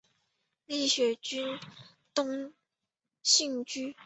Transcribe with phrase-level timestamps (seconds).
[0.65, 1.59] 立雪郡
[2.15, 2.55] 东
[3.21, 3.93] 兴郡